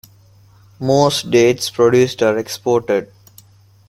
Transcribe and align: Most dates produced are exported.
Most 0.79 1.29
dates 1.29 1.69
produced 1.69 2.23
are 2.23 2.35
exported. 2.39 3.11